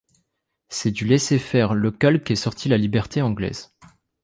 [0.67, 3.71] C’est du laisser-faire local qu’est sortie la liberté anglaise.